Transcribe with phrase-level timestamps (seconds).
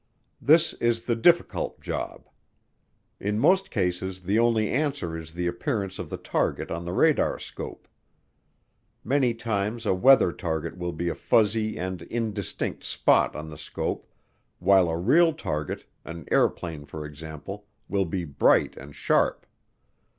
[0.41, 2.27] This is the difficult job.
[3.19, 7.37] In most cases the only answer is the appearance of the target on the radar
[7.37, 7.87] scope.
[9.03, 14.11] Many times a weather target will be a fuzzy and indistinct spot on the scope
[14.57, 19.45] while a real target, an airplane for example, will be bright and sharp.